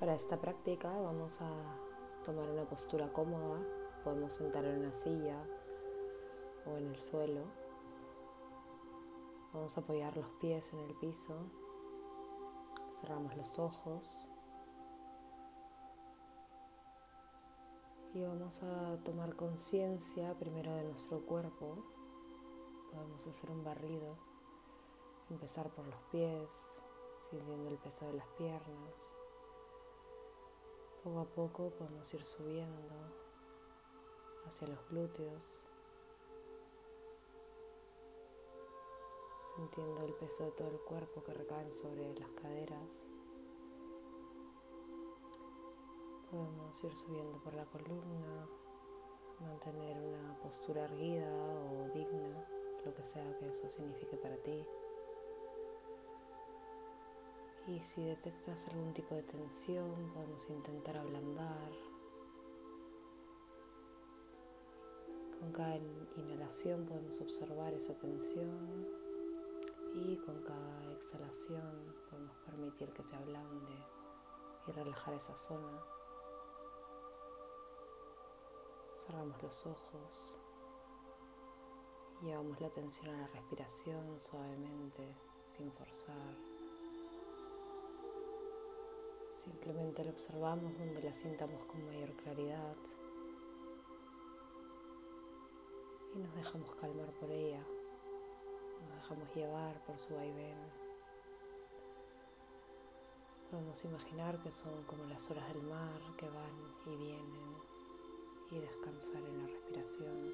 Para 0.00 0.16
esta 0.16 0.40
práctica 0.40 0.90
vamos 0.98 1.40
a 1.40 1.48
tomar 2.24 2.50
una 2.50 2.64
postura 2.64 3.12
cómoda, 3.12 3.60
podemos 4.02 4.32
sentar 4.32 4.64
en 4.64 4.80
una 4.80 4.92
silla 4.92 5.40
o 6.66 6.76
en 6.76 6.88
el 6.88 7.00
suelo. 7.00 7.44
Vamos 9.52 9.78
a 9.78 9.80
apoyar 9.80 10.16
los 10.16 10.28
pies 10.40 10.72
en 10.72 10.80
el 10.80 10.94
piso, 10.96 11.36
cerramos 12.90 13.36
los 13.36 13.56
ojos. 13.60 14.28
Y 18.14 18.22
vamos 18.22 18.62
a 18.64 18.98
tomar 19.04 19.36
conciencia 19.36 20.34
primero 20.34 20.74
de 20.74 20.84
nuestro 20.84 21.24
cuerpo. 21.24 21.84
Podemos 22.92 23.26
hacer 23.28 23.50
un 23.50 23.62
barrido, 23.62 24.18
empezar 25.30 25.70
por 25.70 25.86
los 25.86 26.00
pies, 26.10 26.84
sintiendo 27.20 27.70
el 27.70 27.78
peso 27.78 28.06
de 28.06 28.14
las 28.14 28.26
piernas 28.36 29.14
poco 31.04 31.20
a 31.20 31.26
poco 31.26 31.70
podemos 31.78 32.14
ir 32.14 32.24
subiendo 32.24 32.94
hacia 34.46 34.68
los 34.68 34.88
glúteos, 34.88 35.62
sintiendo 39.54 40.02
el 40.06 40.14
peso 40.14 40.46
de 40.46 40.52
todo 40.52 40.68
el 40.70 40.80
cuerpo 40.80 41.22
que 41.22 41.34
recae 41.34 41.74
sobre 41.74 42.14
las 42.14 42.30
caderas. 42.30 43.06
Podemos 46.30 46.84
ir 46.84 46.96
subiendo 46.96 47.38
por 47.42 47.52
la 47.52 47.66
columna, 47.66 48.48
mantener 49.40 49.98
una 49.98 50.38
postura 50.38 50.84
erguida 50.84 51.30
o 51.30 51.90
digna, 51.92 52.48
lo 52.82 52.94
que 52.94 53.04
sea 53.04 53.36
que 53.38 53.50
eso 53.50 53.68
signifique 53.68 54.16
para 54.16 54.38
ti. 54.38 54.66
Y 57.66 57.82
si 57.82 58.04
detectas 58.04 58.68
algún 58.68 58.92
tipo 58.92 59.14
de 59.14 59.22
tensión, 59.22 60.12
podemos 60.12 60.50
intentar 60.50 60.98
ablandar. 60.98 61.70
Con 65.38 65.50
cada 65.50 65.76
inhalación 66.16 66.84
podemos 66.84 67.20
observar 67.22 67.72
esa 67.72 67.96
tensión 67.96 68.86
y 69.94 70.16
con 70.18 70.42
cada 70.42 70.92
exhalación 70.92 71.94
podemos 72.10 72.36
permitir 72.44 72.92
que 72.92 73.02
se 73.02 73.16
ablande 73.16 73.74
y 74.66 74.72
relajar 74.72 75.14
esa 75.14 75.36
zona. 75.36 75.82
Cerramos 78.94 79.42
los 79.42 79.66
ojos. 79.66 80.38
Llevamos 82.22 82.60
la 82.60 82.66
atención 82.66 83.14
a 83.14 83.22
la 83.22 83.26
respiración 83.28 84.20
suavemente, 84.20 85.16
sin 85.46 85.72
forzar. 85.72 86.43
Simplemente 89.44 90.02
la 90.02 90.10
observamos 90.10 90.72
donde 90.78 91.02
la 91.02 91.12
sintamos 91.12 91.62
con 91.66 91.84
mayor 91.84 92.14
claridad 92.14 92.76
y 96.14 96.18
nos 96.18 96.34
dejamos 96.34 96.74
calmar 96.76 97.12
por 97.20 97.30
ella, 97.30 97.62
nos 98.80 99.02
dejamos 99.02 99.34
llevar 99.34 99.84
por 99.84 99.98
su 99.98 100.14
vaivén. 100.14 100.56
Podemos 103.50 103.84
imaginar 103.84 104.42
que 104.42 104.50
son 104.50 104.82
como 104.84 105.04
las 105.04 105.30
horas 105.30 105.46
del 105.52 105.62
mar 105.64 106.00
que 106.16 106.26
van 106.30 106.56
y 106.86 106.96
vienen 106.96 107.56
y 108.50 108.58
descansar 108.60 109.22
en 109.22 109.42
la 109.42 109.46
respiración. 109.46 110.32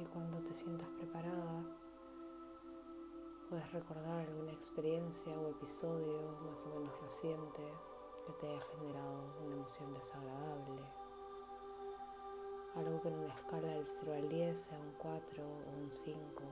Y 0.00 0.04
cuando 0.06 0.42
te 0.42 0.52
sientas 0.52 0.88
preparada, 0.98 1.81
Puedes 3.52 3.70
recordar 3.70 4.20
alguna 4.20 4.50
experiencia 4.52 5.38
o 5.38 5.50
episodio 5.50 6.38
más 6.48 6.64
o 6.64 6.70
menos 6.70 7.02
reciente 7.02 7.62
que 8.26 8.32
te 8.40 8.48
haya 8.48 8.60
generado 8.62 9.34
una 9.44 9.56
emoción 9.56 9.92
desagradable. 9.92 10.80
Algo 12.74 13.02
que 13.02 13.08
en 13.08 13.14
una 13.18 13.34
escala 13.34 13.68
del 13.68 13.86
0 13.86 14.14
al 14.14 14.28
10 14.30 14.58
sea 14.58 14.78
un 14.78 14.92
4 14.92 15.44
o 15.44 15.82
un 15.82 15.92
5. 15.92 16.42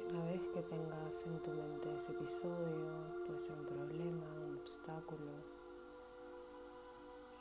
Y 0.00 0.02
una 0.12 0.24
vez 0.26 0.48
que 0.48 0.60
tengas 0.60 1.26
en 1.28 1.42
tu 1.42 1.50
mente 1.50 1.94
ese 1.94 2.12
episodio, 2.12 3.24
puede 3.26 3.38
ser 3.38 3.58
un 3.58 3.64
problema, 3.64 4.26
un 4.44 4.58
obstáculo, 4.58 5.32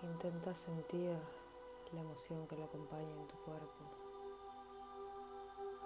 intenta 0.00 0.54
sentir 0.54 1.18
la 1.92 2.02
emoción 2.02 2.46
que 2.46 2.56
lo 2.56 2.64
acompaña 2.64 3.16
en 3.16 3.26
tu 3.26 3.36
cuerpo, 3.38 3.84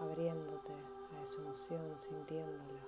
abriéndote 0.01 0.73
a 0.73 1.23
esa 1.23 1.41
emoción, 1.41 1.99
sintiéndola. 1.99 2.83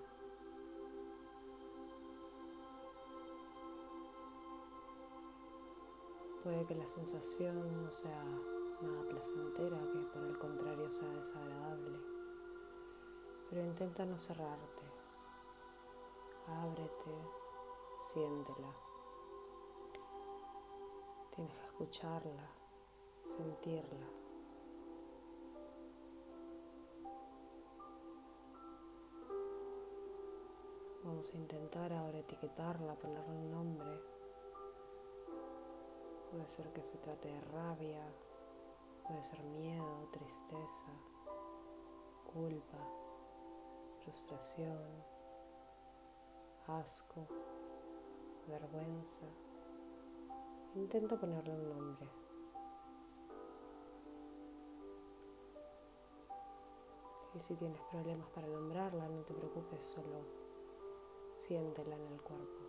Puede 6.43 6.67
que 6.67 6.75
la 6.75 6.87
sensación 6.87 7.85
no 7.85 7.91
sea 7.91 8.23
nada 8.83 9.09
placentera, 9.09 9.79
que 9.93 9.99
por 10.13 10.23
el 10.23 10.39
contrario 10.39 10.91
sea 10.93 11.09
desagradable, 11.09 11.99
pero 13.49 13.63
intenta 13.63 14.05
no 14.05 14.19
cerrarte, 14.19 14.83
ábrete, 16.47 17.17
siéntela. 17.99 18.75
Tienes 21.35 21.55
que 21.59 21.67
escucharla 21.67 22.66
sentirla. 23.27 24.07
Vamos 31.05 31.33
a 31.33 31.37
intentar 31.37 31.93
ahora 31.93 32.19
etiquetarla, 32.19 32.97
ponerle 32.97 33.37
un 33.37 33.51
nombre. 33.51 34.03
Puede 36.31 36.49
ser 36.49 36.73
que 36.73 36.83
se 36.83 36.99
trate 36.99 37.29
de 37.29 37.41
rabia, 37.41 38.03
puede 39.07 39.23
ser 39.23 39.43
miedo, 39.45 40.09
tristeza, 40.11 40.93
culpa, 42.33 42.79
frustración, 44.03 45.05
asco, 46.67 47.27
vergüenza. 48.47 49.27
Intenta 50.75 51.17
ponerle 51.19 51.55
un 51.55 51.69
nombre. 51.69 52.26
Y 57.37 57.41
si 57.41 57.55
tienes 57.55 57.83
problemas 57.91 58.31
para 58.31 58.47
nombrarla, 58.47 59.07
no 59.11 59.21
te 59.21 59.35
preocupes, 59.35 59.85
solo 59.85 60.25
siéntela 61.35 61.95
en 61.95 62.07
el 62.15 62.23
cuerpo. 62.23 62.63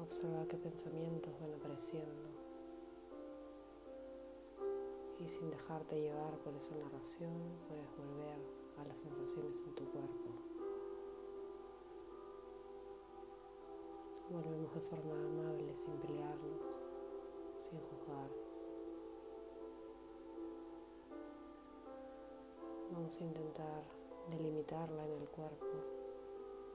Observa 0.00 0.44
qué 0.48 0.56
pensamientos 0.56 1.32
van 1.40 1.54
apareciendo. 1.54 2.30
Y 5.20 5.28
sin 5.28 5.50
dejarte 5.50 6.00
llevar 6.00 6.36
por 6.38 6.52
esa 6.56 6.74
narración, 6.74 7.60
puedes 7.68 7.88
volver 7.96 8.40
a 8.78 8.88
las 8.88 9.00
sensaciones 9.00 9.62
en 9.62 9.74
tu 9.76 9.84
cuerpo. 9.92 10.30
Volvemos 14.30 14.74
de 14.74 14.80
forma 14.80 15.14
amable, 15.14 15.76
sin 15.76 15.96
pelearnos, 15.98 16.76
sin 17.56 17.78
juzgar. 17.82 18.45
Vamos 22.96 23.20
a 23.20 23.24
intentar 23.24 23.84
delimitarla 24.30 25.04
en 25.04 25.12
el 25.20 25.28
cuerpo, 25.28 25.66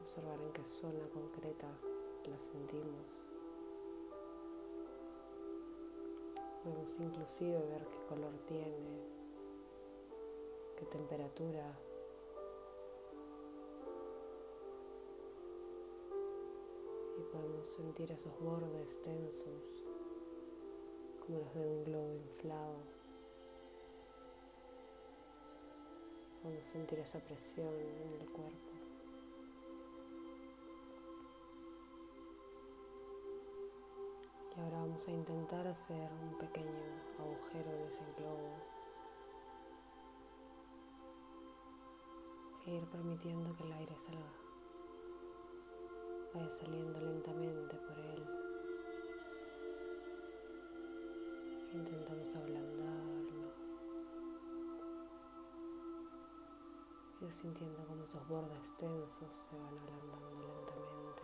observar 0.04 0.40
en 0.40 0.54
qué 0.54 0.64
zona 0.64 1.10
concreta 1.10 1.68
la 2.30 2.40
sentimos. 2.40 3.28
Podemos 6.64 7.00
inclusive 7.00 7.60
ver 7.60 7.88
qué 7.88 8.06
color 8.08 8.34
tiene, 8.46 9.02
qué 10.78 10.86
temperatura. 10.86 11.76
Y 17.18 17.24
podemos 17.34 17.68
sentir 17.68 18.12
esos 18.12 18.40
bordes 18.40 19.02
tensos, 19.02 19.86
como 21.26 21.40
los 21.40 21.54
de 21.56 21.68
un 21.68 21.84
globo 21.84 22.14
inflado. 22.14 23.01
Sentir 26.64 27.00
esa 27.00 27.20
presión 27.20 27.74
en 27.74 28.22
el 28.22 28.30
cuerpo. 28.30 28.72
Y 34.56 34.60
ahora 34.60 34.78
vamos 34.78 35.08
a 35.08 35.12
intentar 35.12 35.68
hacer 35.68 36.10
un 36.14 36.38
pequeño 36.38 36.70
agujero 37.20 37.72
en 37.72 37.88
ese 37.88 38.04
globo. 38.18 38.54
E 42.68 42.76
ir 42.76 42.86
permitiendo 42.90 43.56
que 43.56 43.64
el 43.64 43.74
aire 43.74 43.98
salga. 43.98 44.32
Vaya 46.34 46.52
saliendo 46.52 47.02
lentamente 47.02 47.76
por 47.76 48.00
él. 48.00 48.26
Intentamos 51.74 52.36
ablandarlo. 52.36 52.91
Ir 57.22 57.32
sintiendo 57.32 57.86
como 57.86 58.04
esos 58.04 58.28
bordes 58.28 58.76
tensos 58.78 59.36
se 59.36 59.56
van 59.56 59.78
ablandando 59.78 60.42
lentamente. 60.42 61.22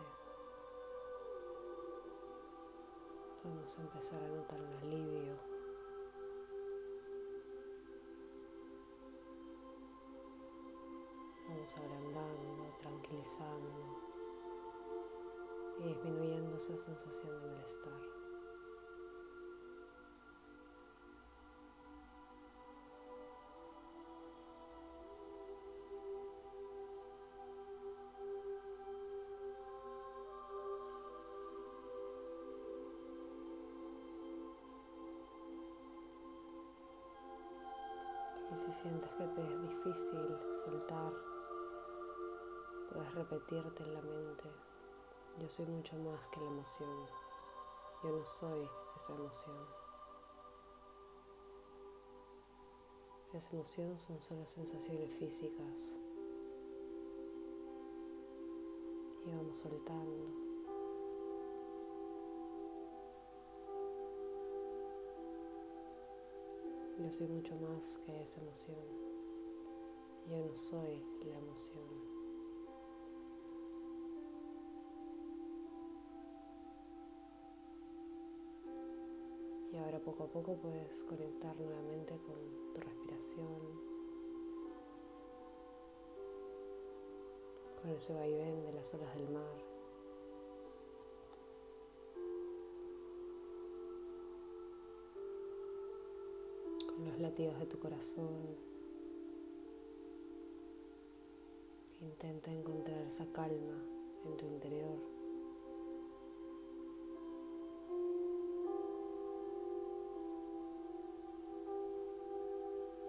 Podemos 3.42 3.78
empezar 3.78 4.22
a 4.22 4.28
notar 4.28 4.60
un 4.60 4.74
alivio. 4.74 5.36
Vamos 11.48 11.76
ablandando, 11.76 12.76
tranquilizando 12.78 13.98
y 15.80 15.88
disminuyendo 15.88 16.56
esa 16.56 16.78
sensación 16.78 17.40
de 17.40 17.48
malestar. 17.48 18.17
Si 38.70 38.82
sientes 38.82 39.10
que 39.12 39.26
te 39.28 39.42
es 39.42 39.62
difícil 39.62 40.38
soltar, 40.52 41.12
puedes 42.92 43.14
repetirte 43.14 43.82
en 43.82 43.94
la 43.94 44.02
mente 44.02 44.68
yo 45.40 45.48
soy 45.48 45.66
mucho 45.66 45.96
más 45.98 46.20
que 46.32 46.40
la 46.40 46.48
emoción. 46.48 47.06
Yo 48.02 48.10
no 48.10 48.26
soy 48.26 48.68
esa 48.96 49.14
emoción. 49.14 49.56
Esa 53.32 53.50
emoción 53.52 53.96
son 53.96 54.20
solo 54.20 54.46
sensaciones 54.46 55.10
físicas. 55.18 55.94
Y 59.26 59.30
vamos 59.30 59.58
soltando. 59.58 60.47
Yo 66.98 67.12
soy 67.12 67.28
mucho 67.28 67.54
más 67.54 67.98
que 67.98 68.22
esa 68.22 68.40
emoción. 68.40 68.76
Yo 70.26 70.44
no 70.44 70.56
soy 70.56 71.00
la 71.24 71.38
emoción. 71.38 71.86
Y 79.72 79.76
ahora 79.76 80.00
poco 80.00 80.24
a 80.24 80.26
poco 80.26 80.56
puedes 80.56 81.04
conectar 81.04 81.54
nuevamente 81.60 82.18
con 82.26 82.74
tu 82.74 82.80
respiración, 82.80 83.60
con 87.80 87.90
ese 87.92 88.12
vaivén 88.12 88.64
de 88.64 88.72
las 88.72 88.92
olas 88.94 89.14
del 89.14 89.28
mar. 89.28 89.77
Latidos 97.38 97.60
de 97.60 97.66
tu 97.66 97.78
corazón. 97.78 98.56
Intenta 102.00 102.50
encontrar 102.50 103.00
esa 103.06 103.26
calma 103.32 103.80
en 104.24 104.36
tu 104.36 104.44
interior. 104.44 104.98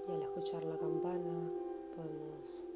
Y 0.07 0.11
al 0.11 0.21
escuchar 0.21 0.63
la 0.63 0.77
campana 0.77 1.51
podemos 1.95 2.67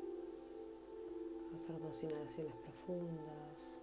hacer 1.53 1.79
dos 1.79 2.03
inhalaciones 2.03 2.55
profundas 2.55 3.79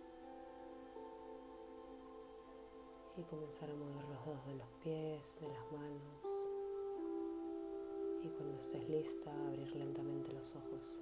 y 3.17 3.23
comenzar 3.23 3.71
a 3.71 3.75
mover 3.75 4.09
los 4.09 4.27
dedos 4.27 4.47
de 4.47 4.55
los 4.55 4.69
pies, 4.83 5.41
de 5.41 5.49
las 5.49 5.73
manos. 5.73 6.20
Estés 8.61 8.87
lista, 8.91 9.31
abrir 9.47 9.75
lentamente 9.75 10.31
los 10.35 10.55
ojos. 10.55 11.01